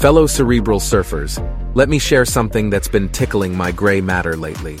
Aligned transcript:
Fellow 0.00 0.26
cerebral 0.26 0.80
surfers, 0.80 1.36
let 1.74 1.90
me 1.90 1.98
share 1.98 2.24
something 2.24 2.70
that's 2.70 2.88
been 2.88 3.10
tickling 3.10 3.54
my 3.54 3.70
gray 3.70 4.00
matter 4.00 4.34
lately. 4.34 4.78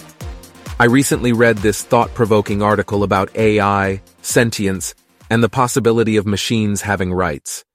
I 0.78 0.86
recently 0.86 1.34
read 1.34 1.58
this 1.58 1.82
thought-provoking 1.82 2.62
article 2.62 3.02
about 3.02 3.36
AI, 3.36 4.00
sentience, 4.22 4.94
and 5.28 5.42
the 5.42 5.50
possibility 5.50 6.16
of 6.16 6.24
machines 6.24 6.80
having 6.80 7.12
rights. 7.12 7.66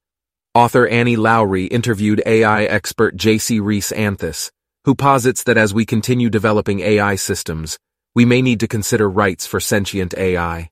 Author 0.55 0.87
Annie 0.87 1.17
Lowrey 1.17 1.67
interviewed 1.69 2.23
AI 2.25 2.63
expert 2.63 3.15
Jacy 3.15 3.59
Reese 3.59 3.91
Anthis, 3.91 4.49
who 4.85 4.95
posits 4.95 5.43
that 5.43 5.55
as 5.55 5.71
we 5.71 5.85
continue 5.85 6.31
developing 6.31 6.79
AI 6.79 7.15
systems, 7.15 7.77
we 8.15 8.25
may 8.25 8.41
need 8.41 8.59
to 8.61 8.67
consider 8.67 9.07
rights 9.07 9.45
for 9.45 9.59
sentient 9.59 10.15
AI. 10.17 10.71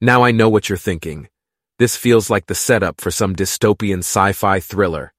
Now 0.00 0.22
I 0.22 0.30
know 0.30 0.48
what 0.48 0.70
you're 0.70 0.78
thinking. 0.78 1.28
This 1.78 1.96
feels 1.96 2.30
like 2.30 2.46
the 2.46 2.54
setup 2.54 2.98
for 2.98 3.10
some 3.10 3.36
dystopian 3.36 3.98
sci-fi 3.98 4.58
thriller. 4.60 5.12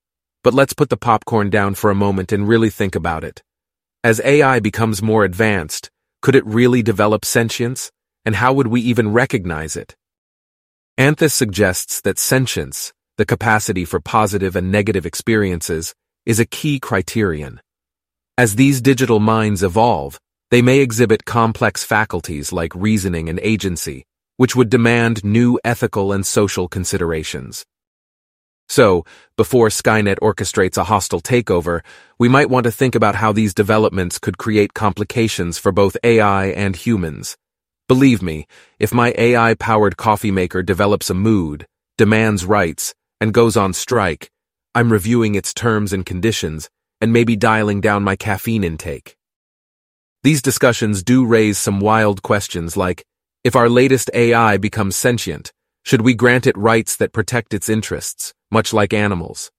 But 0.48 0.54
let's 0.54 0.72
put 0.72 0.88
the 0.88 0.96
popcorn 0.96 1.50
down 1.50 1.74
for 1.74 1.90
a 1.90 1.94
moment 1.94 2.32
and 2.32 2.48
really 2.48 2.70
think 2.70 2.94
about 2.94 3.22
it. 3.22 3.42
As 4.02 4.18
AI 4.24 4.60
becomes 4.60 5.02
more 5.02 5.22
advanced, 5.22 5.90
could 6.22 6.34
it 6.34 6.46
really 6.46 6.82
develop 6.82 7.26
sentience? 7.26 7.92
And 8.24 8.34
how 8.34 8.54
would 8.54 8.68
we 8.68 8.80
even 8.80 9.12
recognize 9.12 9.76
it? 9.76 9.94
Anthis 10.96 11.34
suggests 11.34 12.00
that 12.00 12.18
sentience, 12.18 12.94
the 13.18 13.26
capacity 13.26 13.84
for 13.84 14.00
positive 14.00 14.56
and 14.56 14.72
negative 14.72 15.04
experiences, 15.04 15.94
is 16.24 16.40
a 16.40 16.46
key 16.46 16.80
criterion. 16.80 17.60
As 18.38 18.54
these 18.54 18.80
digital 18.80 19.20
minds 19.20 19.62
evolve, 19.62 20.18
they 20.50 20.62
may 20.62 20.78
exhibit 20.78 21.26
complex 21.26 21.84
faculties 21.84 22.54
like 22.54 22.74
reasoning 22.74 23.28
and 23.28 23.38
agency, 23.40 24.06
which 24.38 24.56
would 24.56 24.70
demand 24.70 25.22
new 25.22 25.60
ethical 25.62 26.10
and 26.10 26.24
social 26.24 26.68
considerations. 26.68 27.66
So, 28.68 29.04
before 29.36 29.68
Skynet 29.68 30.18
orchestrates 30.20 30.76
a 30.76 30.84
hostile 30.84 31.20
takeover, 31.22 31.80
we 32.18 32.28
might 32.28 32.50
want 32.50 32.64
to 32.64 32.72
think 32.72 32.94
about 32.94 33.14
how 33.14 33.32
these 33.32 33.54
developments 33.54 34.18
could 34.18 34.36
create 34.36 34.74
complications 34.74 35.56
for 35.58 35.72
both 35.72 35.96
AI 36.04 36.46
and 36.46 36.76
humans. 36.76 37.36
Believe 37.88 38.20
me, 38.20 38.46
if 38.78 38.92
my 38.92 39.14
AI-powered 39.16 39.96
coffee 39.96 40.30
maker 40.30 40.62
develops 40.62 41.08
a 41.08 41.14
mood, 41.14 41.66
demands 41.96 42.44
rights, 42.44 42.94
and 43.20 43.32
goes 43.32 43.56
on 43.56 43.72
strike, 43.72 44.30
I'm 44.74 44.92
reviewing 44.92 45.34
its 45.34 45.54
terms 45.54 45.94
and 45.94 46.04
conditions, 46.04 46.68
and 47.00 47.12
maybe 47.12 47.36
dialing 47.36 47.80
down 47.80 48.04
my 48.04 48.16
caffeine 48.16 48.64
intake. 48.64 49.16
These 50.22 50.42
discussions 50.42 51.02
do 51.02 51.24
raise 51.24 51.56
some 51.56 51.80
wild 51.80 52.22
questions 52.22 52.76
like, 52.76 53.04
if 53.44 53.56
our 53.56 53.70
latest 53.70 54.10
AI 54.12 54.58
becomes 54.58 54.94
sentient, 54.94 55.52
should 55.84 56.02
we 56.02 56.14
grant 56.14 56.46
it 56.46 56.56
rights 56.56 56.96
that 56.96 57.12
protect 57.12 57.54
its 57.54 57.68
interests, 57.68 58.34
much 58.50 58.72
like 58.72 58.92
animals? 58.92 59.50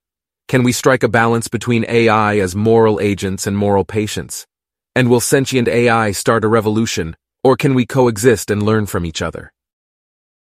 Can 0.48 0.64
we 0.64 0.72
strike 0.72 1.04
a 1.04 1.08
balance 1.08 1.48
between 1.48 1.86
AI 1.88 2.40
as 2.40 2.56
moral 2.56 3.00
agents 3.00 3.46
and 3.46 3.58
moral 3.58 3.86
patients? 3.86 4.48
And 4.96 5.10
will 5.10 5.20
sentient 5.20 5.68
AI 5.68 6.12
start 6.12 6.44
a 6.44 6.48
revolution, 6.48 7.16
or 7.44 7.56
can 7.56 7.74
we 7.74 7.86
coexist 7.86 8.52
and 8.52 8.64
learn 8.64 8.86
from 8.86 9.06
each 9.06 9.22
other? 9.22 9.54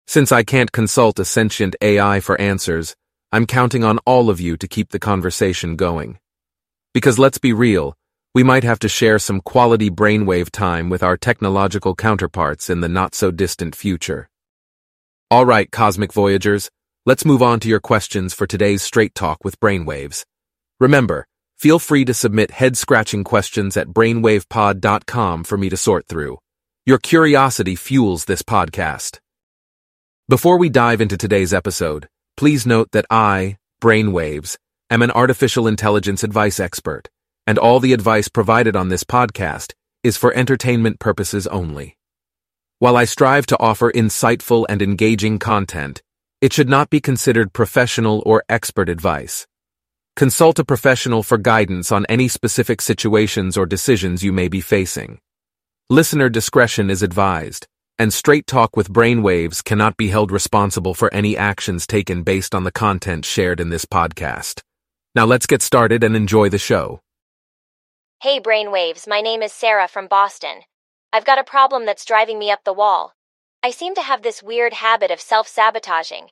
Since 0.07 0.31
I 0.31 0.43
can't 0.43 0.71
consult 0.71 1.19
a 1.19 1.25
sentient 1.25 1.75
AI 1.81 2.19
for 2.19 2.39
answers, 2.41 2.95
I'm 3.31 3.45
counting 3.45 3.83
on 3.83 3.99
all 4.05 4.29
of 4.29 4.39
you 4.39 4.57
to 4.57 4.67
keep 4.67 4.89
the 4.89 4.99
conversation 4.99 5.75
going. 5.75 6.17
Because 6.93 7.19
let's 7.19 7.37
be 7.37 7.53
real, 7.53 7.95
we 8.33 8.41
might 8.41 8.63
have 8.63 8.79
to 8.79 8.89
share 8.89 9.19
some 9.19 9.41
quality 9.41 9.89
brainwave 9.91 10.49
time 10.49 10.89
with 10.89 11.03
our 11.03 11.15
technological 11.15 11.93
counterparts 11.93 12.69
in 12.69 12.79
the 12.81 12.89
not-so-distant 12.89 13.75
future. 13.75 14.29
All 15.31 15.45
right, 15.45 15.69
Cosmic 15.71 16.11
Voyagers, 16.11 16.71
let's 17.05 17.23
move 17.23 17.43
on 17.43 17.59
to 17.59 17.69
your 17.69 17.79
questions 17.79 18.33
for 18.33 18.47
today's 18.47 18.81
Straight 18.81 19.13
Talk 19.13 19.43
with 19.43 19.59
Brainwaves. 19.59 20.25
Remember, 20.79 21.27
feel 21.55 21.77
free 21.77 22.03
to 22.05 22.15
submit 22.15 22.49
head-scratching 22.49 23.25
questions 23.25 23.77
at 23.77 23.89
brainwavepod.com 23.89 25.43
for 25.43 25.55
me 25.55 25.69
to 25.69 25.77
sort 25.77 26.07
through. 26.07 26.39
Your 26.87 26.97
curiosity 26.97 27.75
fuels 27.75 28.25
this 28.25 28.41
podcast. 28.41 29.19
Before 30.27 30.57
we 30.57 30.67
dive 30.67 30.99
into 30.99 31.15
today's 31.15 31.53
episode, 31.53 32.07
please 32.35 32.65
note 32.65 32.89
that 32.93 33.05
I, 33.11 33.57
Brainwaves, 33.83 34.57
am 34.89 35.03
an 35.03 35.11
artificial 35.11 35.67
intelligence 35.67 36.23
advice 36.23 36.59
expert, 36.59 37.07
and 37.45 37.59
all 37.59 37.79
the 37.79 37.93
advice 37.93 38.29
provided 38.29 38.75
on 38.75 38.89
this 38.89 39.03
podcast 39.03 39.73
is 40.03 40.17
for 40.17 40.33
entertainment 40.33 40.99
purposes 40.99 41.45
only. 41.45 41.98
While 42.81 42.95
I 42.95 43.03
strive 43.03 43.45
to 43.47 43.59
offer 43.59 43.91
insightful 43.91 44.65
and 44.69 44.81
engaging 44.81 45.37
content, 45.37 46.01
it 46.39 46.53
should 46.53 46.69
not 46.69 46.89
be 46.89 47.01
considered 47.01 47.51
professional 47.51 48.23
or 48.25 48.45
expert 48.47 48.87
advice. 48.87 49.45
Consult 50.15 50.59
a 50.59 50.63
professional 50.63 51.21
for 51.21 51.37
guidance 51.37 51.91
on 51.91 52.05
any 52.07 52.29
specific 52.29 52.81
situations 52.81 53.57
or 53.57 53.65
decisions 53.65 54.23
you 54.23 54.31
may 54.31 54.47
be 54.47 54.61
facing. 54.61 55.19
Listener 55.89 56.29
discretion 56.29 56.89
is 56.89 57.03
advised, 57.03 57.67
and 57.97 58.13
Straight 58.13 58.47
Talk 58.47 58.77
with 58.77 58.93
Brainwaves 58.93 59.61
cannot 59.61 59.97
be 59.97 60.07
held 60.07 60.31
responsible 60.31 60.93
for 60.93 61.13
any 61.13 61.35
actions 61.35 61.85
taken 61.85 62.23
based 62.23 62.55
on 62.55 62.63
the 62.63 62.71
content 62.71 63.25
shared 63.25 63.59
in 63.59 63.71
this 63.71 63.83
podcast. 63.83 64.61
Now 65.15 65.25
let's 65.25 65.47
get 65.47 65.61
started 65.61 66.01
and 66.01 66.15
enjoy 66.15 66.47
the 66.47 66.57
show. 66.57 67.01
Hey 68.21 68.39
Brainwaves, 68.39 69.05
my 69.05 69.19
name 69.19 69.41
is 69.41 69.51
Sarah 69.51 69.89
from 69.89 70.07
Boston. 70.07 70.61
I've 71.11 71.25
got 71.25 71.39
a 71.39 71.43
problem 71.43 71.85
that's 71.85 72.05
driving 72.05 72.37
me 72.37 72.51
up 72.51 72.63
the 72.63 72.73
wall. 72.73 73.15
I 73.63 73.71
seem 73.71 73.95
to 73.95 74.01
have 74.03 74.21
this 74.21 74.43
weird 74.43 74.73
habit 74.73 75.09
of 75.09 75.19
self 75.19 75.47
sabotaging. 75.47 76.29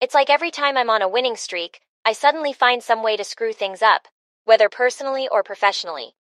It's 0.00 0.14
like 0.14 0.30
every 0.30 0.52
time 0.52 0.76
I'm 0.76 0.88
on 0.88 1.02
a 1.02 1.08
winning 1.08 1.34
streak, 1.34 1.80
I 2.04 2.12
suddenly 2.12 2.52
find 2.52 2.80
some 2.82 3.02
way 3.02 3.16
to 3.16 3.24
screw 3.24 3.52
things 3.52 3.82
up, 3.82 4.06
whether 4.44 4.68
personally 4.68 5.26
or 5.26 5.42
professionally. 5.42 6.14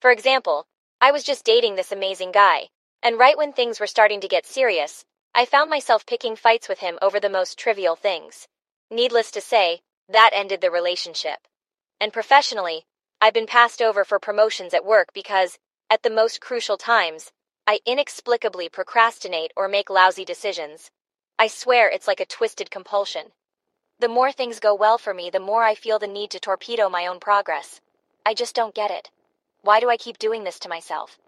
For 0.00 0.10
example, 0.10 0.66
I 1.00 1.10
was 1.10 1.24
just 1.24 1.44
dating 1.44 1.76
this 1.76 1.90
amazing 1.90 2.32
guy, 2.32 2.68
and 3.02 3.18
right 3.18 3.36
when 3.36 3.52
things 3.54 3.80
were 3.80 3.86
starting 3.86 4.20
to 4.20 4.28
get 4.28 4.46
serious, 4.46 5.06
I 5.34 5.46
found 5.46 5.70
myself 5.70 6.04
picking 6.04 6.36
fights 6.36 6.68
with 6.68 6.80
him 6.80 6.98
over 7.00 7.18
the 7.18 7.30
most 7.30 7.58
trivial 7.58 7.96
things. 7.96 8.46
Needless 8.90 9.30
to 9.32 9.40
say, 9.40 9.80
that 10.08 10.30
ended 10.34 10.60
the 10.60 10.70
relationship. 10.70 11.48
And 11.98 12.12
professionally, 12.12 12.84
I've 13.22 13.34
been 13.34 13.46
passed 13.46 13.80
over 13.80 14.04
for 14.04 14.18
promotions 14.18 14.74
at 14.74 14.84
work 14.84 15.08
because, 15.14 15.58
at 15.88 16.02
the 16.02 16.10
most 16.10 16.40
crucial 16.40 16.76
times, 16.76 17.32
I 17.66 17.80
inexplicably 17.86 18.68
procrastinate 18.68 19.50
or 19.56 19.68
make 19.68 19.88
lousy 19.88 20.26
decisions. 20.26 20.90
I 21.38 21.46
swear 21.46 21.88
it's 21.88 22.06
like 22.06 22.20
a 22.20 22.26
twisted 22.26 22.70
compulsion. 22.70 23.28
The 24.00 24.08
more 24.08 24.32
things 24.32 24.60
go 24.60 24.74
well 24.74 24.98
for 24.98 25.14
me, 25.14 25.30
the 25.30 25.40
more 25.40 25.64
I 25.64 25.74
feel 25.74 25.98
the 25.98 26.06
need 26.06 26.30
to 26.32 26.40
torpedo 26.40 26.90
my 26.90 27.06
own 27.06 27.20
progress. 27.20 27.80
I 28.26 28.34
just 28.34 28.54
don't 28.54 28.74
get 28.74 28.90
it. 28.90 29.08
Why 29.62 29.80
do 29.80 29.88
I 29.88 29.96
keep 29.96 30.18
doing 30.18 30.44
this 30.44 30.58
to 30.60 30.68
myself? 30.68 31.18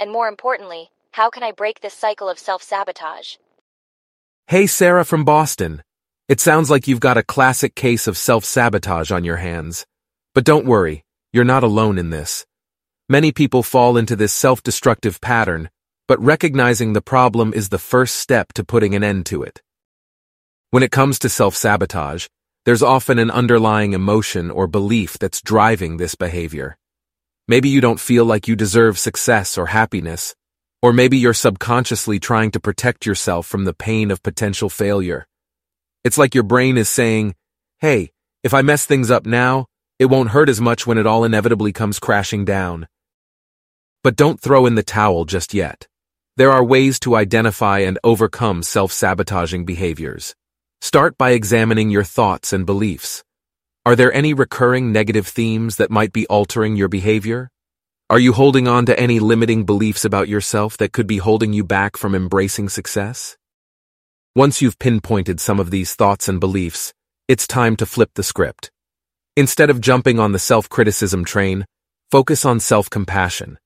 And 0.00 0.10
more 0.10 0.26
importantly, 0.26 0.90
how 1.12 1.30
can 1.30 1.44
I 1.44 1.52
break 1.52 1.80
this 1.80 1.94
cycle 1.94 2.28
of 2.28 2.40
self 2.40 2.60
sabotage? 2.60 3.36
Hey, 4.48 4.66
Sarah 4.66 5.04
from 5.04 5.24
Boston. 5.24 5.84
It 6.28 6.40
sounds 6.40 6.70
like 6.70 6.88
you've 6.88 6.98
got 6.98 7.18
a 7.18 7.22
classic 7.22 7.76
case 7.76 8.08
of 8.08 8.18
self 8.18 8.44
sabotage 8.44 9.12
on 9.12 9.22
your 9.22 9.36
hands. 9.36 9.86
But 10.34 10.44
don't 10.44 10.66
worry, 10.66 11.04
you're 11.32 11.44
not 11.44 11.62
alone 11.62 11.98
in 11.98 12.10
this. 12.10 12.44
Many 13.08 13.30
people 13.30 13.62
fall 13.62 13.96
into 13.96 14.16
this 14.16 14.32
self 14.32 14.60
destructive 14.60 15.20
pattern 15.20 15.70
but 16.06 16.20
recognizing 16.20 16.92
the 16.92 17.00
problem 17.00 17.52
is 17.54 17.68
the 17.68 17.78
first 17.78 18.16
step 18.16 18.52
to 18.52 18.64
putting 18.64 18.94
an 18.94 19.02
end 19.04 19.26
to 19.26 19.42
it. 19.42 19.62
When 20.70 20.82
it 20.82 20.90
comes 20.90 21.18
to 21.20 21.28
self-sabotage, 21.28 22.26
there's 22.64 22.82
often 22.82 23.18
an 23.18 23.30
underlying 23.30 23.92
emotion 23.92 24.50
or 24.50 24.66
belief 24.66 25.18
that's 25.18 25.42
driving 25.42 25.96
this 25.96 26.14
behavior. 26.14 26.76
Maybe 27.46 27.68
you 27.68 27.80
don't 27.80 28.00
feel 28.00 28.24
like 28.24 28.48
you 28.48 28.56
deserve 28.56 28.98
success 28.98 29.58
or 29.58 29.66
happiness, 29.66 30.34
or 30.82 30.92
maybe 30.92 31.18
you're 31.18 31.34
subconsciously 31.34 32.18
trying 32.18 32.50
to 32.52 32.60
protect 32.60 33.06
yourself 33.06 33.46
from 33.46 33.64
the 33.64 33.74
pain 33.74 34.10
of 34.10 34.22
potential 34.22 34.68
failure. 34.68 35.26
It's 36.04 36.18
like 36.18 36.34
your 36.34 36.44
brain 36.44 36.76
is 36.76 36.88
saying, 36.88 37.34
hey, 37.80 38.12
if 38.42 38.52
I 38.52 38.62
mess 38.62 38.84
things 38.84 39.10
up 39.10 39.24
now, 39.24 39.66
it 39.98 40.06
won't 40.06 40.30
hurt 40.30 40.48
as 40.48 40.60
much 40.60 40.86
when 40.86 40.98
it 40.98 41.06
all 41.06 41.24
inevitably 41.24 41.72
comes 41.72 41.98
crashing 41.98 42.44
down. 42.44 42.88
But 44.02 44.16
don't 44.16 44.40
throw 44.40 44.66
in 44.66 44.74
the 44.74 44.82
towel 44.82 45.24
just 45.24 45.54
yet. 45.54 45.86
There 46.36 46.50
are 46.50 46.64
ways 46.64 46.98
to 47.00 47.14
identify 47.14 47.78
and 47.78 47.96
overcome 48.02 48.64
self-sabotaging 48.64 49.64
behaviors. 49.64 50.34
Start 50.80 51.16
by 51.16 51.30
examining 51.30 51.90
your 51.90 52.02
thoughts 52.02 52.52
and 52.52 52.66
beliefs. 52.66 53.22
Are 53.86 53.94
there 53.94 54.12
any 54.12 54.34
recurring 54.34 54.90
negative 54.90 55.28
themes 55.28 55.76
that 55.76 55.92
might 55.92 56.12
be 56.12 56.26
altering 56.26 56.74
your 56.74 56.88
behavior? 56.88 57.50
Are 58.10 58.18
you 58.18 58.32
holding 58.32 58.66
on 58.66 58.84
to 58.86 58.98
any 58.98 59.20
limiting 59.20 59.64
beliefs 59.64 60.04
about 60.04 60.26
yourself 60.26 60.76
that 60.78 60.92
could 60.92 61.06
be 61.06 61.18
holding 61.18 61.52
you 61.52 61.62
back 61.62 61.96
from 61.96 62.16
embracing 62.16 62.68
success? 62.68 63.36
Once 64.34 64.60
you've 64.60 64.80
pinpointed 64.80 65.38
some 65.38 65.60
of 65.60 65.70
these 65.70 65.94
thoughts 65.94 66.26
and 66.26 66.40
beliefs, 66.40 66.92
it's 67.28 67.46
time 67.46 67.76
to 67.76 67.86
flip 67.86 68.10
the 68.16 68.24
script. 68.24 68.72
Instead 69.36 69.70
of 69.70 69.80
jumping 69.80 70.18
on 70.18 70.32
the 70.32 70.40
self-criticism 70.40 71.24
train, 71.24 71.64
focus 72.10 72.44
on 72.44 72.58
self-compassion. 72.58 73.56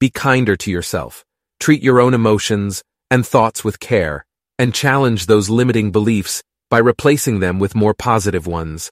Be 0.00 0.08
kinder 0.08 0.56
to 0.56 0.70
yourself 0.70 1.26
treat 1.60 1.82
your 1.82 2.00
own 2.00 2.14
emotions 2.14 2.82
and 3.10 3.26
thoughts 3.26 3.64
with 3.64 3.80
care, 3.80 4.24
and 4.58 4.74
challenge 4.74 5.26
those 5.26 5.50
limiting 5.50 5.90
beliefs 5.90 6.42
by 6.70 6.78
replacing 6.78 7.40
them 7.40 7.58
with 7.58 7.74
more 7.74 7.94
positive 7.94 8.46
ones. 8.46 8.90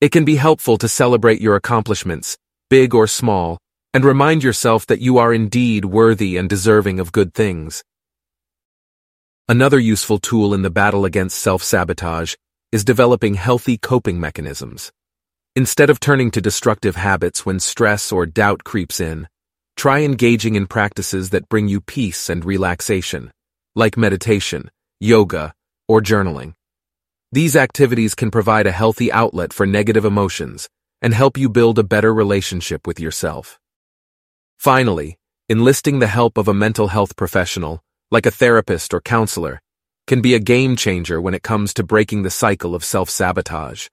It 0.00 0.10
can 0.10 0.24
be 0.24 0.36
helpful 0.36 0.78
to 0.78 0.88
celebrate 0.88 1.40
your 1.40 1.56
accomplishments, 1.56 2.36
big 2.70 2.94
or 2.94 3.06
small, 3.06 3.58
and 3.94 4.04
remind 4.04 4.42
yourself 4.42 4.86
that 4.86 5.00
you 5.00 5.18
are 5.18 5.34
indeed 5.34 5.84
worthy 5.84 6.36
and 6.36 6.48
deserving 6.48 6.98
of 6.98 7.12
good 7.12 7.34
things. 7.34 7.84
Another 9.48 9.78
useful 9.78 10.18
tool 10.18 10.54
in 10.54 10.62
the 10.62 10.70
battle 10.70 11.04
against 11.04 11.38
self-sabotage 11.38 12.34
is 12.70 12.84
developing 12.84 13.34
healthy 13.34 13.76
coping 13.76 14.18
mechanisms. 14.18 14.90
Instead 15.54 15.90
of 15.90 16.00
turning 16.00 16.30
to 16.30 16.40
destructive 16.40 16.96
habits 16.96 17.44
when 17.44 17.60
stress 17.60 18.10
or 18.10 18.24
doubt 18.24 18.64
creeps 18.64 18.98
in, 18.98 19.28
try 19.76 20.00
engaging 20.00 20.54
in 20.54 20.66
practices 20.66 21.30
that 21.30 21.48
bring 21.48 21.68
you 21.68 21.80
peace 21.80 22.28
and 22.28 22.44
relaxation, 22.44 23.30
like 23.74 23.96
meditation, 23.96 24.70
yoga, 25.00 25.54
or 25.88 26.00
journaling. 26.00 26.54
These 27.32 27.56
activities 27.56 28.14
can 28.14 28.30
provide 28.30 28.66
a 28.66 28.72
healthy 28.72 29.10
outlet 29.10 29.52
for 29.52 29.66
negative 29.66 30.04
emotions 30.04 30.68
and 31.00 31.14
help 31.14 31.38
you 31.38 31.48
build 31.48 31.78
a 31.78 31.82
better 31.82 32.12
relationship 32.12 32.86
with 32.86 33.00
yourself. 33.00 33.58
Finally, 34.58 35.16
enlisting 35.48 35.98
the 35.98 36.06
help 36.06 36.36
of 36.36 36.46
a 36.46 36.54
mental 36.54 36.88
health 36.88 37.16
professional, 37.16 37.82
like 38.10 38.26
a 38.26 38.30
therapist 38.30 38.94
or 38.94 39.00
counselor, 39.00 39.60
can 40.06 40.20
be 40.20 40.34
a 40.34 40.38
game 40.38 40.76
changer 40.76 41.20
when 41.20 41.34
it 41.34 41.42
comes 41.42 41.72
to 41.74 41.82
breaking 41.82 42.22
the 42.22 42.30
cycle 42.30 42.74
of 42.74 42.84
self-sabotage. 42.84 43.88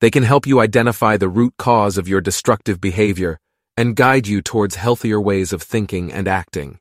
They 0.00 0.10
can 0.10 0.22
help 0.22 0.46
you 0.46 0.60
identify 0.60 1.16
the 1.16 1.28
root 1.28 1.54
cause 1.58 1.98
of 1.98 2.08
your 2.08 2.20
destructive 2.20 2.80
behavior 2.80 3.38
and 3.78 3.94
guide 3.94 4.26
you 4.26 4.42
towards 4.42 4.74
healthier 4.74 5.20
ways 5.20 5.52
of 5.52 5.62
thinking 5.62 6.12
and 6.12 6.26
acting. 6.26 6.80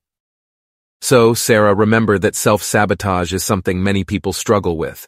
So, 0.99 1.35
Sarah, 1.35 1.75
remember 1.75 2.17
that 2.17 2.35
self-sabotage 2.35 3.31
is 3.31 3.44
something 3.44 3.83
many 3.83 4.03
people 4.03 4.33
struggle 4.33 4.77
with. 4.77 5.07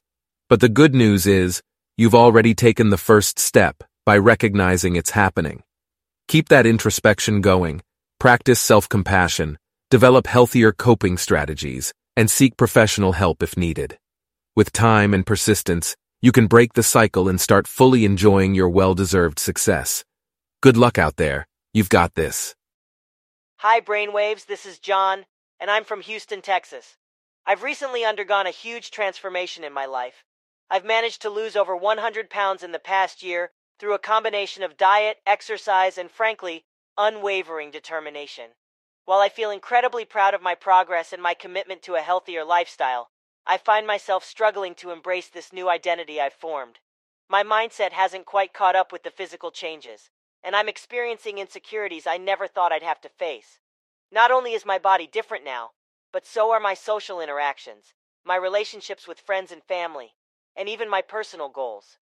But 0.50 0.60
the 0.60 0.70
good 0.70 0.94
news 0.94 1.26
is, 1.26 1.64
you've 1.98 2.14
already 2.14 2.54
taken 2.54 2.92
the 2.92 3.04
first 3.10 3.40
step 3.40 3.84
by 4.06 4.20
recognizing 4.20 4.96
it's 4.96 5.10
happening. 5.10 5.64
Keep 6.28 6.50
that 6.50 6.68
introspection 6.68 7.42
going, 7.42 7.82
practice 8.20 8.60
self-compassion, 8.60 9.58
develop 9.90 10.28
healthier 10.28 10.72
coping 10.72 11.18
strategies, 11.18 11.92
and 12.16 12.30
seek 12.30 12.56
professional 12.56 13.14
help 13.14 13.42
if 13.42 13.58
needed. 13.58 13.98
With 14.56 14.72
time 14.72 15.12
and 15.16 15.26
persistence, 15.26 15.96
you 16.22 16.32
can 16.32 16.46
break 16.46 16.74
the 16.74 16.84
cycle 16.84 17.28
and 17.28 17.42
start 17.42 17.66
fully 17.66 18.06
enjoying 18.06 18.54
your 18.54 18.70
well-deserved 18.70 19.40
success. 19.40 20.06
Good 20.62 20.78
luck 20.78 21.00
out 21.00 21.16
there. 21.16 21.49
You've 21.72 21.90
got 21.90 22.16
this. 22.16 22.56
Hi, 23.58 23.80
Brainwaves. 23.80 24.48
This 24.48 24.66
is 24.66 24.80
John, 24.80 25.28
and 25.60 25.70
I'm 25.70 25.84
from 25.84 26.02
Houston, 26.02 26.42
Texas. 26.42 26.98
I've 27.46 27.62
recently 27.62 28.04
undergone 28.04 28.48
a 28.48 28.52
huge 28.52 28.90
transformation 28.90 29.64
in 29.64 29.72
my 29.72 29.86
life. 29.86 30.24
I've 30.72 30.84
managed 30.84 31.22
to 31.22 31.30
lose 31.30 31.56
over 31.56 31.76
100 31.76 32.28
pounds 32.28 32.64
in 32.64 32.72
the 32.72 32.80
past 32.80 33.22
year 33.22 33.52
through 33.78 33.94
a 33.94 34.00
combination 34.00 34.64
of 34.64 34.78
diet, 34.78 35.18
exercise, 35.28 36.00
and 36.00 36.10
frankly, 36.10 36.66
unwavering 36.98 37.70
determination. 37.70 38.52
While 39.06 39.20
I 39.20 39.30
feel 39.30 39.52
incredibly 39.52 40.06
proud 40.06 40.34
of 40.34 40.42
my 40.42 40.56
progress 40.56 41.14
and 41.14 41.22
my 41.22 41.36
commitment 41.36 41.84
to 41.84 41.96
a 41.96 42.02
healthier 42.02 42.44
lifestyle, 42.44 43.12
I 43.46 43.60
find 43.60 43.86
myself 43.86 44.26
struggling 44.26 44.74
to 44.76 44.90
embrace 44.90 45.28
this 45.28 45.54
new 45.54 45.70
identity 45.70 46.20
I've 46.20 46.34
formed. 46.34 46.80
My 47.30 47.44
mindset 47.44 47.92
hasn't 47.92 48.26
quite 48.26 48.54
caught 48.54 48.76
up 48.76 48.92
with 48.92 49.04
the 49.04 49.12
physical 49.12 49.52
changes, 49.52 50.10
and 50.44 50.56
I'm 50.56 50.70
experiencing 50.70 51.38
insecurities 51.38 52.08
I 52.08 52.18
never 52.18 52.48
thought 52.48 52.72
I'd 52.72 52.84
have 52.84 53.02
to 53.02 53.10
face. 53.10 53.60
Not 54.12 54.32
only 54.32 54.54
is 54.54 54.66
my 54.66 54.80
body 54.80 55.08
different 55.08 55.44
now, 55.44 55.72
but 56.12 56.26
so 56.26 56.52
are 56.52 56.60
my 56.60 56.74
social 56.74 57.20
interactions, 57.22 57.94
my 58.24 58.36
relationships 58.36 59.08
with 59.08 59.20
friends 59.20 59.52
and 59.52 59.64
family, 59.64 60.16
and 60.56 60.68
even 60.68 60.90
my 60.90 61.02
personal 61.02 61.50
goals. 61.50 61.98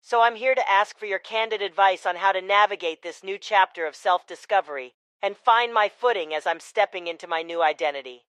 So 0.00 0.22
I'm 0.22 0.36
here 0.36 0.54
to 0.54 0.70
ask 0.70 0.98
for 0.98 1.06
your 1.06 1.18
candid 1.18 1.60
advice 1.60 2.06
on 2.06 2.16
how 2.16 2.32
to 2.32 2.40
navigate 2.40 3.02
this 3.02 3.22
new 3.22 3.36
chapter 3.38 3.86
of 3.86 3.94
self 3.94 4.26
discovery 4.26 4.94
and 5.22 5.36
find 5.36 5.74
my 5.74 5.88
footing 5.88 6.32
as 6.32 6.46
I'm 6.46 6.60
stepping 6.60 7.06
into 7.06 7.26
my 7.26 7.42
new 7.42 7.62
identity. 7.62 8.24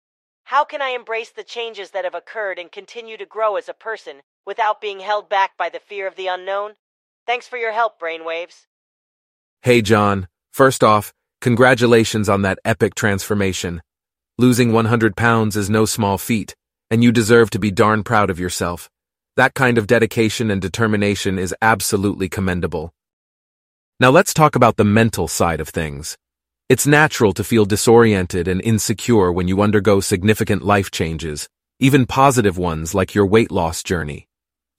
How 0.46 0.64
can 0.64 0.82
I 0.82 0.90
embrace 0.90 1.30
the 1.30 1.44
changes 1.44 1.92
that 1.92 2.06
have 2.06 2.16
occurred 2.16 2.58
and 2.58 2.72
continue 2.72 3.18
to 3.18 3.26
grow 3.26 3.58
as 3.58 3.68
a 3.68 3.74
person 3.74 4.22
without 4.46 4.80
being 4.80 5.02
held 5.02 5.28
back 5.28 5.58
by 5.58 5.68
the 5.68 5.82
fear 5.82 6.08
of 6.08 6.16
the 6.16 6.28
unknown? 6.28 6.76
Thanks 7.26 7.50
for 7.50 7.58
your 7.58 7.74
help, 7.74 8.00
Brainwaves. 8.00 8.68
Hey, 9.68 9.82
John. 9.82 10.30
First 10.54 10.82
off, 10.82 11.14
congratulations 11.42 12.30
on 12.30 12.44
that 12.44 12.58
epic 12.64 12.96
transformation. 12.96 13.82
Losing 14.38 14.72
100 14.72 15.18
pounds 15.18 15.58
is 15.58 15.70
no 15.70 15.84
small 15.84 16.18
feat, 16.18 16.56
and 16.90 17.04
you 17.04 17.12
deserve 17.12 17.50
to 17.50 17.60
be 17.60 17.70
darn 17.70 18.02
proud 18.02 18.30
of 18.30 18.40
yourself. 18.40 18.90
That 19.36 19.56
kind 19.56 19.78
of 19.78 19.86
dedication 19.86 20.50
and 20.52 20.62
determination 20.62 21.38
is 21.38 21.54
absolutely 21.62 22.30
commendable. 22.30 22.94
Now 24.00 24.10
let's 24.10 24.34
talk 24.34 24.56
about 24.56 24.78
the 24.78 24.86
mental 24.86 25.28
side 25.28 25.60
of 25.60 25.68
things. 25.68 26.18
It's 26.70 26.88
natural 26.88 27.34
to 27.34 27.44
feel 27.44 27.66
disoriented 27.66 28.48
and 28.48 28.62
insecure 28.62 29.34
when 29.34 29.50
you 29.50 29.62
undergo 29.62 30.00
significant 30.00 30.64
life 30.64 30.92
changes, 30.92 31.50
even 31.82 32.06
positive 32.06 32.58
ones 32.58 32.96
like 32.96 33.14
your 33.14 33.26
weight 33.26 33.52
loss 33.52 33.84
journey. 33.84 34.30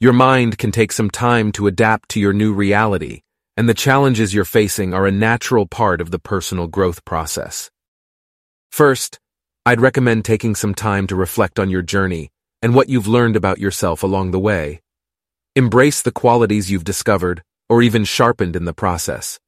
Your 0.00 0.14
mind 0.14 0.56
can 0.56 0.72
take 0.72 0.92
some 0.92 1.10
time 1.10 1.52
to 1.52 1.66
adapt 1.66 2.08
to 2.12 2.20
your 2.20 2.32
new 2.32 2.54
reality, 2.54 3.20
and 3.58 3.68
the 3.68 3.74
challenges 3.74 4.32
you're 4.32 4.46
facing 4.46 4.94
are 4.94 5.06
a 5.06 5.12
natural 5.12 5.66
part 5.66 6.00
of 6.00 6.10
the 6.10 6.18
personal 6.18 6.66
growth 6.66 7.04
process. 7.04 7.70
First, 8.72 9.18
I'd 9.66 9.82
recommend 9.82 10.24
taking 10.24 10.54
some 10.54 10.74
time 10.74 11.06
to 11.08 11.14
reflect 11.14 11.58
on 11.58 11.68
your 11.68 11.82
journey 11.82 12.30
and 12.62 12.74
what 12.74 12.88
you've 12.88 13.06
learned 13.06 13.36
about 13.36 13.58
yourself 13.58 14.02
along 14.02 14.30
the 14.30 14.38
way. 14.38 14.80
Embrace 15.54 16.00
the 16.00 16.12
qualities 16.12 16.70
you've 16.70 16.84
discovered 16.84 17.42
or 17.68 17.82
even 17.82 18.04
sharpened 18.06 18.56
in 18.56 18.64
the 18.64 18.72
process. 18.72 19.38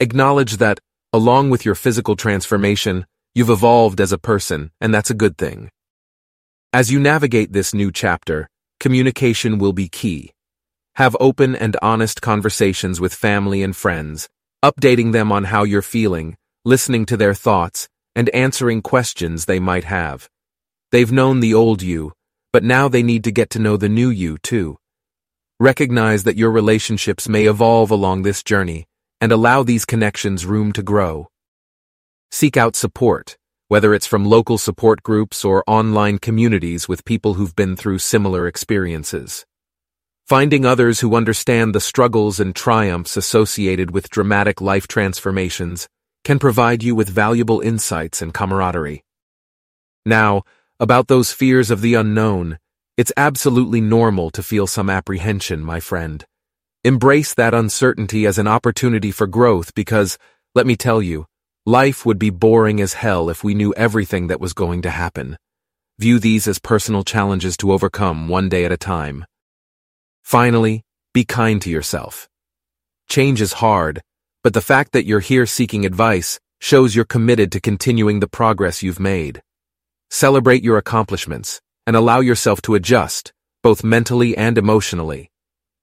Acknowledge 0.00 0.56
that 0.56 0.80
Along 1.14 1.48
with 1.48 1.64
your 1.64 1.76
physical 1.76 2.16
transformation, 2.16 3.06
you've 3.36 3.48
evolved 3.48 4.00
as 4.00 4.10
a 4.10 4.18
person, 4.18 4.72
and 4.80 4.92
that's 4.92 5.10
a 5.10 5.14
good 5.14 5.38
thing. 5.38 5.70
As 6.72 6.90
you 6.90 6.98
navigate 6.98 7.52
this 7.52 7.72
new 7.72 7.92
chapter, 7.92 8.48
communication 8.80 9.58
will 9.58 9.72
be 9.72 9.88
key. 9.88 10.32
Have 10.96 11.16
open 11.18 11.56
and 11.56 11.76
honest 11.82 12.22
conversations 12.22 13.00
with 13.00 13.12
family 13.12 13.64
and 13.64 13.74
friends, 13.74 14.28
updating 14.64 15.10
them 15.10 15.32
on 15.32 15.42
how 15.42 15.64
you're 15.64 15.82
feeling, 15.82 16.36
listening 16.64 17.04
to 17.06 17.16
their 17.16 17.34
thoughts, 17.34 17.88
and 18.14 18.28
answering 18.28 18.80
questions 18.80 19.46
they 19.46 19.58
might 19.58 19.82
have. 19.82 20.28
They've 20.92 21.10
known 21.10 21.40
the 21.40 21.52
old 21.52 21.82
you, 21.82 22.12
but 22.52 22.62
now 22.62 22.86
they 22.86 23.02
need 23.02 23.24
to 23.24 23.32
get 23.32 23.50
to 23.50 23.58
know 23.58 23.76
the 23.76 23.88
new 23.88 24.08
you 24.08 24.38
too. 24.38 24.78
Recognize 25.58 26.22
that 26.22 26.36
your 26.36 26.52
relationships 26.52 27.28
may 27.28 27.46
evolve 27.46 27.90
along 27.90 28.22
this 28.22 28.44
journey, 28.44 28.86
and 29.20 29.32
allow 29.32 29.64
these 29.64 29.84
connections 29.84 30.46
room 30.46 30.72
to 30.74 30.82
grow. 30.84 31.26
Seek 32.30 32.56
out 32.56 32.76
support, 32.76 33.36
whether 33.66 33.94
it's 33.94 34.06
from 34.06 34.24
local 34.24 34.58
support 34.58 35.02
groups 35.02 35.44
or 35.44 35.64
online 35.66 36.18
communities 36.18 36.88
with 36.88 37.04
people 37.04 37.34
who've 37.34 37.56
been 37.56 37.74
through 37.74 37.98
similar 37.98 38.46
experiences. 38.46 39.44
Finding 40.26 40.64
others 40.64 41.00
who 41.00 41.16
understand 41.16 41.74
the 41.74 41.80
struggles 41.80 42.40
and 42.40 42.56
triumphs 42.56 43.18
associated 43.18 43.90
with 43.90 44.08
dramatic 44.08 44.62
life 44.62 44.88
transformations 44.88 45.86
can 46.24 46.38
provide 46.38 46.82
you 46.82 46.94
with 46.94 47.10
valuable 47.10 47.60
insights 47.60 48.22
and 48.22 48.32
camaraderie. 48.32 49.04
Now, 50.06 50.44
about 50.80 51.08
those 51.08 51.30
fears 51.30 51.70
of 51.70 51.82
the 51.82 51.92
unknown, 51.92 52.58
it's 52.96 53.12
absolutely 53.18 53.82
normal 53.82 54.30
to 54.30 54.42
feel 54.42 54.66
some 54.66 54.88
apprehension, 54.88 55.62
my 55.62 55.78
friend. 55.78 56.24
Embrace 56.84 57.34
that 57.34 57.52
uncertainty 57.52 58.24
as 58.24 58.38
an 58.38 58.48
opportunity 58.48 59.10
for 59.10 59.26
growth 59.26 59.74
because, 59.74 60.16
let 60.54 60.66
me 60.66 60.74
tell 60.74 61.02
you, 61.02 61.26
life 61.66 62.06
would 62.06 62.18
be 62.18 62.30
boring 62.30 62.80
as 62.80 62.94
hell 62.94 63.28
if 63.28 63.44
we 63.44 63.54
knew 63.54 63.74
everything 63.74 64.28
that 64.28 64.40
was 64.40 64.54
going 64.54 64.80
to 64.82 64.90
happen. 64.90 65.36
View 65.98 66.18
these 66.18 66.48
as 66.48 66.58
personal 66.58 67.04
challenges 67.04 67.58
to 67.58 67.72
overcome 67.72 68.26
one 68.26 68.48
day 68.48 68.64
at 68.64 68.72
a 68.72 68.78
time. 68.78 69.26
Finally, 70.24 70.82
be 71.12 71.24
kind 71.24 71.60
to 71.62 71.70
yourself. 71.70 72.28
Change 73.08 73.40
is 73.40 73.52
hard, 73.54 74.02
but 74.42 74.54
the 74.54 74.60
fact 74.62 74.92
that 74.92 75.04
you're 75.04 75.20
here 75.20 75.46
seeking 75.46 75.84
advice 75.84 76.40
shows 76.60 76.96
you're 76.96 77.04
committed 77.04 77.52
to 77.52 77.60
continuing 77.60 78.20
the 78.20 78.26
progress 78.26 78.82
you've 78.82 78.98
made. 78.98 79.42
Celebrate 80.10 80.64
your 80.64 80.78
accomplishments 80.78 81.60
and 81.86 81.94
allow 81.94 82.20
yourself 82.20 82.62
to 82.62 82.74
adjust, 82.74 83.32
both 83.62 83.84
mentally 83.84 84.34
and 84.36 84.56
emotionally. 84.56 85.30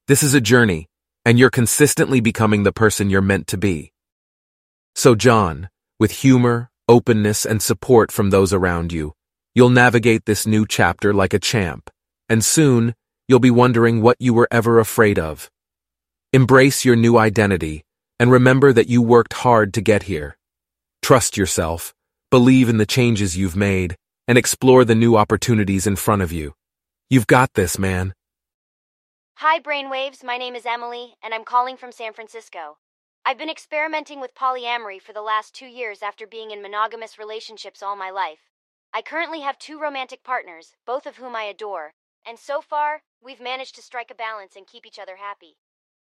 This 0.08 0.24
is 0.24 0.34
a 0.34 0.42
journey, 0.42 0.88
and 1.24 1.38
you're 1.38 1.52
consistently 1.52 2.20
becoming 2.20 2.64
the 2.64 2.74
person 2.74 3.12
you're 3.12 3.22
meant 3.22 3.46
to 3.48 3.58
be. 3.58 3.94
So, 4.96 5.14
John, 5.14 5.70
with 6.00 6.12
humor, 6.12 6.72
openness, 6.90 7.46
and 7.46 7.62
support 7.62 8.12
from 8.12 8.32
those 8.32 8.52
around 8.52 8.92
you, 8.92 9.14
you'll 9.54 9.70
navigate 9.70 10.26
this 10.26 10.48
new 10.48 10.66
chapter 10.68 11.14
like 11.14 11.36
a 11.36 11.40
champ, 11.40 11.92
and 12.28 12.44
soon 12.44 12.96
you'll 13.32 13.40
be 13.40 13.50
wondering 13.50 14.02
what 14.02 14.18
you 14.20 14.34
were 14.34 14.48
ever 14.52 14.78
afraid 14.78 15.18
of. 15.18 15.50
Embrace 16.34 16.84
your 16.84 16.98
new 16.98 17.18
identity, 17.18 17.82
and 18.20 18.30
remember 18.30 18.74
that 18.74 18.90
you 18.90 19.02
worked 19.02 19.32
hard 19.32 19.74
to 19.74 19.80
get 19.80 20.04
here. 20.04 20.36
Trust 21.02 21.38
yourself, 21.38 21.94
believe 22.30 22.68
in 22.68 22.76
the 22.78 22.86
changes 22.86 23.38
you've 23.38 23.56
made, 23.56 23.96
and 24.28 24.38
explore 24.38 24.84
the 24.84 24.96
new 24.96 25.16
opportunities 25.16 25.88
in 25.88 25.96
front 25.96 26.22
of 26.22 26.34
you. 26.34 26.56
You've 27.10 27.26
got 27.26 27.54
this, 27.54 27.80
man. 27.80 28.14
Hi, 29.36 29.62
Brainwaves. 29.62 30.26
My 30.26 30.38
name 30.38 30.56
is 30.56 30.66
Emily, 30.66 31.16
and 31.24 31.34
I'm 31.34 31.46
calling 31.46 31.78
from 31.78 31.94
San 31.94 32.12
Francisco. 32.12 32.80
I've 33.26 33.38
been 33.38 33.50
experimenting 33.50 34.20
with 34.20 34.36
polyamory 34.36 35.02
for 35.02 35.14
the 35.14 35.22
last 35.22 35.56
two 35.56 35.68
years 35.68 36.04
after 36.04 36.28
being 36.28 36.52
in 36.52 36.62
monogamous 36.62 37.18
relationships 37.18 37.82
all 37.82 37.96
my 37.96 38.10
life. 38.10 38.50
I 38.94 39.02
currently 39.02 39.40
have 39.40 39.58
two 39.58 39.80
romantic 39.80 40.22
partners, 40.22 40.74
both 40.86 41.06
of 41.06 41.16
whom 41.16 41.34
I 41.34 41.44
adore, 41.44 41.94
and 42.26 42.38
so 42.38 42.62
far, 42.62 43.04
we've 43.22 43.42
managed 43.42 43.76
to 43.76 43.82
strike 43.82 44.12
a 44.12 44.16
balance 44.16 44.56
and 44.56 44.68
keep 44.68 44.86
each 44.86 45.00
other 45.00 45.18
happy. 45.18 45.58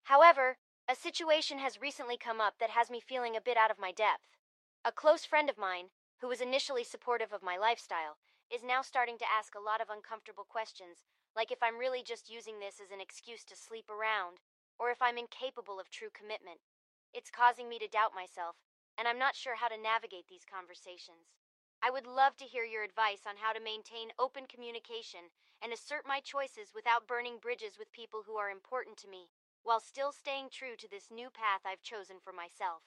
However, 0.04 0.58
a 0.90 0.96
situation 0.96 1.60
has 1.60 1.82
recently 1.82 2.18
come 2.18 2.40
up 2.40 2.56
that 2.60 2.72
has 2.72 2.90
me 2.90 3.00
feeling 3.00 3.36
a 3.36 3.42
bit 3.42 3.58
out 3.58 3.72
of 3.72 3.80
my 3.80 3.92
depth. 3.92 4.38
A 4.86 4.92
close 4.92 5.26
friend 5.26 5.50
of 5.50 5.58
mine, 5.58 5.90
who 6.22 6.28
was 6.28 6.42
initially 6.42 6.84
supportive 6.84 7.34
of 7.34 7.44
my 7.44 7.58
lifestyle, 7.58 8.18
is 8.50 8.64
now 8.64 8.82
starting 8.82 9.18
to 9.18 9.32
ask 9.32 9.54
a 9.54 9.60
lot 9.60 9.82
of 9.82 9.90
uncomfortable 9.90 10.46
questions 10.48 11.04
like 11.36 11.52
if 11.52 11.62
I'm 11.62 11.78
really 11.78 12.02
just 12.02 12.34
using 12.34 12.60
this 12.60 12.82
as 12.82 12.90
an 12.90 13.00
excuse 13.00 13.44
to 13.46 13.56
sleep 13.56 13.86
around, 13.94 14.42
or 14.80 14.90
if 14.90 15.02
I'm 15.02 15.18
incapable 15.18 15.80
of 15.80 15.92
true 15.92 16.10
commitment. 16.10 16.66
It's 17.14 17.30
causing 17.30 17.70
me 17.70 17.78
to 17.78 17.88
doubt 17.88 18.18
myself, 18.18 18.58
and 18.98 19.08
I'm 19.08 19.20
not 19.20 19.36
sure 19.36 19.56
how 19.56 19.68
to 19.68 19.78
navigate 19.78 20.26
these 20.28 20.50
conversations. 20.50 21.38
I 21.84 21.92
would 21.92 22.08
love 22.08 22.36
to 22.38 22.46
hear 22.46 22.64
your 22.64 22.84
advice 22.84 23.22
on 23.28 23.36
how 23.38 23.54
to 23.54 23.64
maintain 23.64 24.10
open 24.20 24.46
communication 24.48 25.30
and 25.64 25.72
assert 25.72 26.08
my 26.08 26.20
choices 26.20 26.74
without 26.74 27.08
burning 27.08 27.38
bridges 27.42 27.78
with 27.78 27.92
people 27.92 28.22
who 28.26 28.36
are 28.36 28.50
important 28.50 28.98
to 28.98 29.08
me, 29.08 29.30
while 29.64 29.80
still 29.80 30.12
staying 30.12 30.50
true 30.52 30.76
to 30.78 30.90
this 30.90 31.10
new 31.12 31.30
path 31.30 31.62
I've 31.66 31.82
chosen 31.82 32.18
for 32.24 32.34
myself. 32.34 32.82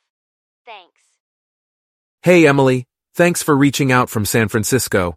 Thanks. 0.64 1.02
Hey, 2.23 2.47
Emily. 2.47 2.87
Thanks 3.14 3.42
for 3.42 3.56
reaching 3.56 3.90
out 3.90 4.11
from 4.11 4.25
San 4.25 4.49
Francisco. 4.49 5.16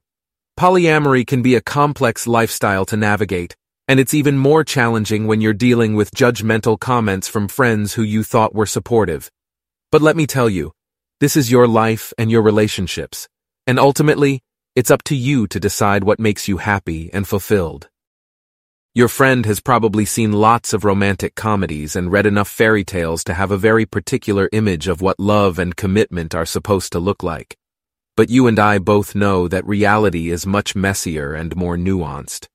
Polyamory 0.60 1.26
can 1.26 1.42
be 1.42 1.56
a 1.56 1.62
complex 1.62 2.28
lifestyle 2.28 2.86
to 2.86 2.98
navigate, 2.98 3.56
and 3.88 4.00
it's 4.00 4.14
even 4.14 4.38
more 4.38 4.64
challenging 4.64 5.28
when 5.28 5.42
you're 5.42 5.54
dealing 5.54 5.96
with 5.96 6.12
judgmental 6.12 6.80
comments 6.80 7.28
from 7.28 7.48
friends 7.48 7.94
who 7.94 8.04
you 8.04 8.24
thought 8.24 8.54
were 8.56 8.66
supportive. 8.66 9.32
But 9.92 10.02
let 10.02 10.16
me 10.16 10.28
tell 10.28 10.50
you, 10.50 10.72
this 11.20 11.36
is 11.36 11.52
your 11.52 11.68
life 11.68 12.14
and 12.18 12.32
your 12.32 12.42
relationships, 12.42 13.28
and 13.66 13.80
ultimately, 13.80 14.42
it's 14.76 14.92
up 14.92 15.04
to 15.04 15.16
you 15.16 15.48
to 15.48 15.60
decide 15.60 16.04
what 16.04 16.20
makes 16.20 16.48
you 16.48 16.58
happy 16.58 17.10
and 17.14 17.28
fulfilled. 17.28 17.90
Your 18.96 19.08
friend 19.08 19.46
has 19.46 19.60
probably 19.60 20.06
seen 20.06 20.34
lots 20.34 20.74
of 20.74 20.84
romantic 20.84 21.34
comedies 21.36 21.96
and 21.96 22.12
read 22.12 22.26
enough 22.26 22.48
fairy 22.48 22.84
tales 22.84 23.24
to 23.24 23.34
have 23.34 23.52
a 23.52 23.58
very 23.58 23.86
particular 23.86 24.50
image 24.52 24.88
of 24.88 25.02
what 25.02 25.20
love 25.20 25.58
and 25.58 25.76
commitment 25.76 26.36
are 26.36 26.46
supposed 26.46 26.92
to 26.92 27.00
look 27.00 27.24
like. 27.24 27.58
But 28.16 28.30
you 28.30 28.46
and 28.48 28.60
I 28.60 28.78
both 28.78 29.16
know 29.16 29.48
that 29.48 29.66
reality 29.66 30.30
is 30.30 30.46
much 30.46 30.76
messier 30.76 31.34
and 31.34 31.56
more 31.56 31.78
nuanced. 31.78 32.48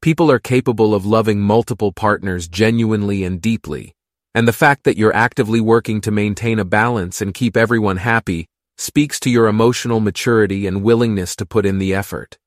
People 0.00 0.32
are 0.32 0.40
capable 0.40 0.94
of 0.94 1.06
loving 1.06 1.40
multiple 1.40 1.92
partners 1.92 2.48
genuinely 2.48 3.22
and 3.22 3.40
deeply, 3.40 3.94
and 4.34 4.48
the 4.48 4.52
fact 4.52 4.82
that 4.82 4.96
you're 4.96 5.14
actively 5.14 5.60
working 5.60 6.00
to 6.00 6.10
maintain 6.10 6.58
a 6.58 6.64
balance 6.64 7.20
and 7.20 7.34
keep 7.34 7.56
everyone 7.56 7.98
happy 7.98 8.48
speaks 8.76 9.20
to 9.20 9.30
your 9.30 9.46
emotional 9.46 10.00
maturity 10.00 10.66
and 10.66 10.82
willingness 10.82 11.36
to 11.36 11.46
put 11.46 11.66
in 11.66 11.78
the 11.78 11.94
effort. 11.94 12.38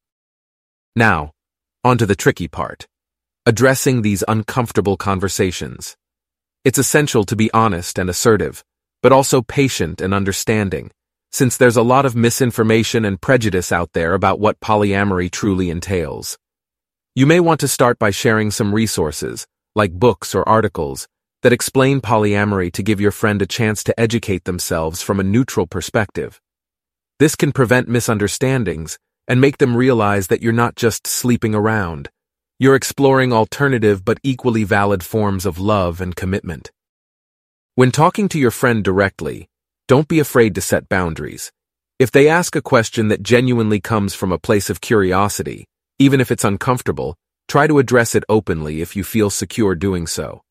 Now, 0.95 1.31
on 1.83 1.97
to 1.97 2.05
the 2.05 2.15
tricky 2.15 2.47
part. 2.47 2.87
Addressing 3.45 4.01
these 4.01 4.23
uncomfortable 4.27 4.97
conversations. 4.97 5.95
It's 6.63 6.79
essential 6.79 7.23
to 7.25 7.35
be 7.35 7.51
honest 7.53 7.99
and 7.99 8.09
assertive, 8.09 8.63
but 9.03 9.11
also 9.11 9.41
patient 9.41 10.01
and 10.01 10.13
understanding 10.13 10.91
since 11.35 11.57
there's 11.57 11.75
a 11.75 11.81
lot 11.81 12.05
of 12.05 12.15
misinformation 12.15 13.03
and 13.03 13.19
prejudice 13.19 13.69
out 13.69 13.91
there 13.91 14.13
about 14.13 14.39
what 14.39 14.57
polyamory 14.61 15.29
truly 15.29 15.69
entails. 15.69 16.37
You 17.13 17.25
may 17.25 17.41
want 17.41 17.59
to 17.59 17.67
start 17.67 17.99
by 17.99 18.11
sharing 18.11 18.51
some 18.51 18.73
resources, 18.73 19.45
like 19.75 19.91
books 19.91 20.33
or 20.33 20.47
articles, 20.47 21.09
that 21.45 21.53
explain 21.53 22.01
polyamory 22.01 22.73
to 22.73 22.81
give 22.81 22.99
your 22.99 23.11
friend 23.11 23.39
a 23.39 23.45
chance 23.45 23.83
to 23.83 23.99
educate 23.99 24.45
themselves 24.45 25.03
from 25.03 25.19
a 25.19 25.23
neutral 25.23 25.67
perspective. 25.67 26.41
This 27.19 27.35
can 27.35 27.51
prevent 27.51 27.87
misunderstandings 27.87 28.97
and 29.27 29.39
make 29.39 29.59
them 29.59 29.77
realize 29.77 30.25
that 30.25 30.41
you're 30.41 30.51
not 30.51 30.75
just 30.75 31.05
sleeping 31.05 31.53
around. 31.53 32.09
You're 32.57 32.73
exploring 32.73 33.31
alternative 33.31 34.03
but 34.03 34.17
equally 34.23 34.63
valid 34.63 35.03
forms 35.03 35.45
of 35.45 35.59
love 35.59 36.01
and 36.01 36.15
commitment. 36.15 36.71
When 37.75 37.91
talking 37.91 38.27
to 38.29 38.39
your 38.39 38.49
friend 38.49 38.83
directly, 38.83 39.47
don't 39.87 40.07
be 40.07 40.17
afraid 40.17 40.55
to 40.55 40.61
set 40.61 40.89
boundaries. 40.89 41.51
If 41.99 42.09
they 42.09 42.27
ask 42.27 42.55
a 42.55 42.61
question 42.73 43.09
that 43.09 43.21
genuinely 43.21 43.79
comes 43.79 44.15
from 44.15 44.31
a 44.31 44.39
place 44.39 44.71
of 44.71 44.81
curiosity, 44.81 45.67
even 45.99 46.19
if 46.19 46.31
it's 46.31 46.43
uncomfortable, 46.43 47.15
try 47.47 47.67
to 47.67 47.77
address 47.77 48.15
it 48.15 48.23
openly 48.27 48.81
if 48.81 48.95
you 48.95 49.03
feel 49.03 49.29
secure 49.29 49.75
doing 49.75 50.07
so. 50.07 50.41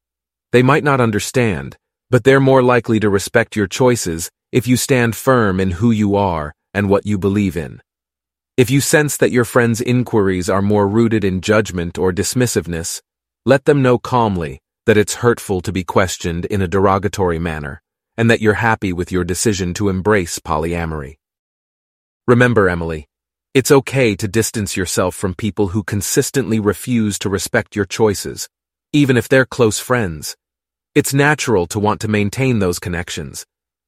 They 0.55 0.63
might 0.63 0.85
not 0.85 1.01
understand, 1.01 1.77
but 2.11 2.23
they're 2.23 2.39
more 2.39 2.63
likely 2.63 3.01
to 3.01 3.11
respect 3.11 3.57
your 3.57 3.67
choices 3.67 4.31
if 4.53 4.69
you 4.69 4.77
stand 4.77 5.17
firm 5.17 5.59
in 5.59 5.73
who 5.73 5.91
you 5.91 6.15
are 6.15 6.55
and 6.73 6.89
what 6.89 7.05
you 7.05 7.19
believe 7.19 7.57
in. 7.57 7.83
If 8.57 8.71
you 8.71 8.81
sense 8.81 9.17
that 9.17 9.33
your 9.33 9.45
friend's 9.45 9.81
inquiries 9.81 10.49
are 10.49 10.63
more 10.63 10.87
rooted 10.87 11.25
in 11.25 11.41
judgment 11.41 11.99
or 11.99 12.13
dismissiveness, 12.13 13.03
let 13.45 13.65
them 13.65 13.83
know 13.83 13.99
calmly 13.99 14.61
that 14.87 14.97
it's 14.97 15.17
hurtful 15.17 15.61
to 15.61 15.73
be 15.73 15.83
questioned 15.83 16.45
in 16.45 16.63
a 16.63 16.69
derogatory 16.69 17.41
manner 17.41 17.83
and 18.17 18.31
that 18.31 18.41
you're 18.41 18.63
happy 18.71 18.93
with 18.93 19.11
your 19.11 19.25
decision 19.25 19.75
to 19.75 19.89
embrace 19.89 20.39
polyamory. 20.39 21.17
Remember, 22.29 22.69
Emily, 22.69 23.09
it's 23.55 23.73
okay 23.73 24.15
to 24.15 24.29
distance 24.29 24.77
yourself 24.77 25.17
from 25.17 25.35
people 25.35 25.71
who 25.75 25.83
consistently 25.83 26.61
refuse 26.61 27.19
to 27.19 27.29
respect 27.29 27.75
your 27.75 27.87
choices, 27.87 28.49
even 28.93 29.17
if 29.17 29.29
they're 29.29 29.45
close 29.45 29.81
friends. 29.81 30.37
It's 30.95 31.13
natural 31.13 31.67
to 31.67 31.81
want 31.81 32.01
to 32.03 32.09
maintain 32.09 32.61
those 32.61 32.79
connections, 32.79 33.45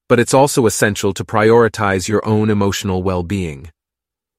but 0.08 0.18
it's 0.18 0.34
also 0.34 0.66
essential 0.66 1.14
to 1.14 1.24
prioritize 1.24 2.08
your 2.08 2.26
own 2.26 2.50
emotional 2.50 3.00
well-being. 3.04 3.70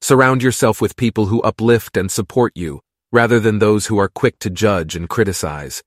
Surround 0.02 0.44
yourself 0.44 0.82
with 0.82 0.98
people 0.98 1.28
who 1.28 1.42
uplift 1.44 1.96
and 1.96 2.12
support 2.12 2.52
you, 2.58 2.82
rather 3.10 3.40
than 3.40 3.60
those 3.60 3.86
who 3.86 3.98
are 3.98 4.10
quick 4.10 4.38
to 4.40 4.50
judge 4.50 4.98
and 4.98 5.08
criticize. 5.08 5.82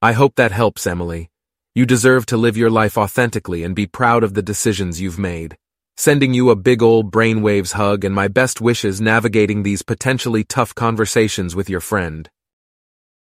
I 0.00 0.12
hope 0.12 0.36
that 0.36 0.52
helps, 0.52 0.86
Emily. 0.86 1.30
You 1.74 1.84
deserve 1.84 2.26
to 2.26 2.36
live 2.36 2.56
your 2.56 2.70
life 2.70 2.96
authentically 2.96 3.64
and 3.64 3.74
be 3.74 3.88
proud 3.88 4.22
of 4.22 4.34
the 4.34 4.42
decisions 4.42 5.00
you've 5.00 5.18
made. 5.18 5.56
Sending 5.96 6.32
you 6.32 6.50
a 6.50 6.56
big 6.56 6.80
ol' 6.80 7.02
brainwaves 7.02 7.72
hug 7.72 8.04
and 8.04 8.14
my 8.14 8.28
best 8.28 8.60
wishes 8.60 9.00
navigating 9.00 9.64
these 9.64 9.82
potentially 9.82 10.44
tough 10.44 10.76
conversations 10.76 11.56
with 11.56 11.68
your 11.68 11.80
friend. 11.80 12.30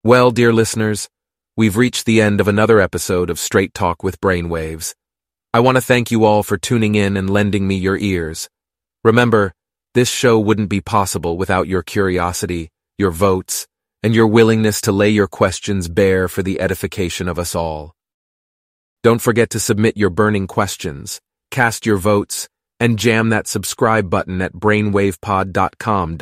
Well, 0.05 0.31
dear 0.31 0.53
listeners, 0.53 1.09
we've 1.57 1.77
reached 1.77 2.07
the 2.07 2.23
end 2.23 2.41
of 2.41 2.49
another 2.49 2.81
episode 2.81 3.29
of 3.29 3.39
Straight 3.39 3.75
Talk 3.75 4.03
with 4.03 4.21
Brainwaves. 4.21 4.95
I 5.53 5.61
want 5.61 5.77
to 5.77 5.83
thank 5.83 6.11
you 6.11 6.25
all 6.25 6.43
for 6.43 6.57
tuning 6.57 6.95
in 6.95 7.15
and 7.17 7.29
lending 7.29 7.69
me 7.69 7.75
your 7.75 7.99
ears. 7.99 8.49
Remember, 9.05 9.53
this 9.93 10.09
show 10.09 10.39
wouldn't 10.39 10.71
be 10.71 10.81
possible 10.81 11.37
without 11.37 11.69
your 11.69 11.83
curiosity, 11.83 12.71
your 12.97 13.11
votes, 13.11 13.67
and 14.03 14.15
your 14.15 14.27
willingness 14.27 14.81
to 14.83 14.93
lay 14.93 15.11
your 15.11 15.29
questions 15.29 15.89
bare 15.89 16.27
for 16.27 16.43
the 16.43 16.59
edification 16.59 17.29
of 17.29 17.39
us 17.39 17.55
all. 17.55 17.93
Don't 19.03 19.21
forget 19.21 19.51
to 19.51 19.61
submit 19.61 19.97
your 19.97 20.11
burning 20.11 20.47
questions, 20.47 21.21
cast 21.51 21.85
your 21.85 21.99
votes, 21.99 22.49
and 22.81 22.99
jam 22.99 23.29
that 23.29 23.47
subscribe 23.47 24.09
button 24.09 24.41
at 24.41 24.55
brainwavepod.com. 24.55 26.17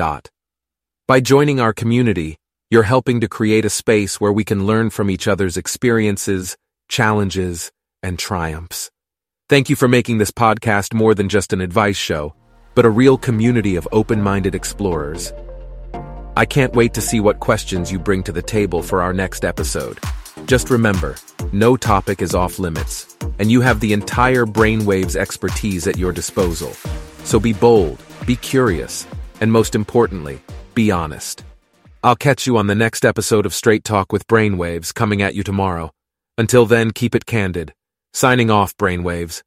By 1.07 1.21
joining 1.21 1.61
our 1.61 1.73
community, 1.73 2.40
you're 2.71 2.85
helping 2.85 3.21
to 3.21 3.29
create 3.29 3.65
a 3.65 3.71
space 3.71 4.21
where 4.21 4.33
we 4.33 4.45
can 4.45 4.65
learn 4.65 4.91
from 4.91 5.11
each 5.11 5.27
other's 5.27 5.57
experiences, 5.57 6.57
challenges, 6.89 7.73
and 8.01 8.17
triumphs. 8.17 8.93
Thank 9.49 9.69
you 9.69 9.75
for 9.75 9.89
making 9.89 10.19
this 10.19 10.31
podcast 10.31 10.95
more 10.95 11.13
than 11.13 11.29
just 11.29 11.53
an 11.53 11.61
advice 11.61 11.97
show, 11.97 12.33
but 12.77 12.85
a 12.87 12.91
real 12.91 13.19
community 13.19 13.75
of 13.75 13.89
open-minded 13.91 14.55
explorers. 14.55 15.33
I 16.37 16.47
can't 16.47 16.73
wait 16.73 16.95
to 16.95 17.01
see 17.01 17.19
what 17.19 17.41
questions 17.41 17.91
you 17.91 17.99
bring 17.99 18.23
to 18.23 18.33
the 18.33 18.41
table 18.41 18.85
for 18.85 19.03
our 19.03 19.13
next 19.13 19.45
episode. 19.45 19.99
Just 20.47 20.71
remember, 20.71 21.17
no 21.53 21.77
topic 21.77 22.23
is 22.23 22.37
off 22.37 22.61
limits, 22.61 23.17
and 23.41 23.51
you 23.51 23.61
have 23.63 23.81
the 23.81 23.93
entire 23.93 24.47
brainwaves 24.47 25.17
expertise 25.17 25.89
at 25.89 25.99
your 25.99 26.13
disposal. 26.13 26.73
So 27.25 27.41
be 27.41 27.53
bold, 27.53 28.01
be 28.27 28.37
curious, 28.37 29.09
and 29.41 29.51
most 29.51 29.75
importantly, 29.75 30.41
be 30.75 30.93
honest. 30.93 31.43
I'll 32.03 32.17
catch 32.17 32.47
you 32.47 32.57
on 32.57 32.67
the 32.67 32.75
next 32.75 33.05
episode 33.05 33.45
of 33.45 33.53
Straight 33.53 33.85
Talk 33.85 34.11
with 34.11 34.27
Brainwaves 34.27 34.95
coming 34.95 35.21
at 35.21 35.35
you 35.35 35.43
tomorrow. 35.43 35.91
Until 36.39 36.65
then, 36.65 36.93
keep 36.93 37.15
it 37.15 37.27
candid. 37.27 37.75
Signing 38.15 38.51
off, 38.51 38.75
Brainwaves. 38.79 39.43